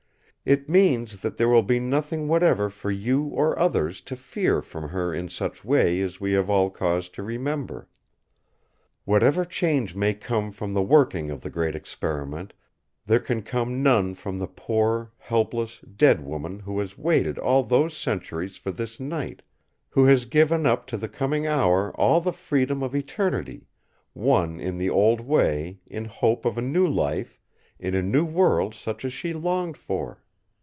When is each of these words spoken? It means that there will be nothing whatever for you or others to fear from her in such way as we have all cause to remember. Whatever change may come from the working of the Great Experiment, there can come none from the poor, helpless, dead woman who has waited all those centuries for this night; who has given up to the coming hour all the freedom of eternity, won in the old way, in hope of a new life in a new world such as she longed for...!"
It 0.43 0.67
means 0.67 1.19
that 1.19 1.37
there 1.37 1.47
will 1.47 1.61
be 1.61 1.79
nothing 1.79 2.27
whatever 2.27 2.67
for 2.71 2.89
you 2.89 3.25
or 3.25 3.59
others 3.59 4.01
to 4.01 4.15
fear 4.15 4.63
from 4.63 4.89
her 4.89 5.13
in 5.13 5.29
such 5.29 5.63
way 5.63 6.01
as 6.01 6.19
we 6.19 6.31
have 6.31 6.49
all 6.49 6.71
cause 6.71 7.09
to 7.09 7.21
remember. 7.21 7.87
Whatever 9.05 9.45
change 9.45 9.93
may 9.95 10.15
come 10.15 10.51
from 10.51 10.73
the 10.73 10.81
working 10.81 11.29
of 11.29 11.41
the 11.41 11.51
Great 11.51 11.75
Experiment, 11.75 12.53
there 13.05 13.19
can 13.19 13.43
come 13.43 13.83
none 13.83 14.15
from 14.15 14.39
the 14.39 14.47
poor, 14.47 15.11
helpless, 15.19 15.79
dead 15.81 16.25
woman 16.25 16.57
who 16.61 16.79
has 16.79 16.97
waited 16.97 17.37
all 17.37 17.61
those 17.61 17.95
centuries 17.95 18.57
for 18.57 18.71
this 18.71 18.99
night; 18.99 19.43
who 19.89 20.05
has 20.05 20.25
given 20.25 20.65
up 20.65 20.87
to 20.87 20.97
the 20.97 21.07
coming 21.07 21.45
hour 21.45 21.95
all 21.97 22.19
the 22.19 22.33
freedom 22.33 22.81
of 22.81 22.95
eternity, 22.95 23.67
won 24.15 24.59
in 24.59 24.79
the 24.79 24.89
old 24.89 25.21
way, 25.21 25.77
in 25.85 26.05
hope 26.05 26.45
of 26.45 26.57
a 26.57 26.61
new 26.63 26.87
life 26.87 27.39
in 27.77 27.93
a 27.93 28.01
new 28.01 28.25
world 28.25 28.73
such 28.73 29.05
as 29.05 29.13
she 29.13 29.33
longed 29.33 29.77
for...!" 29.77 30.23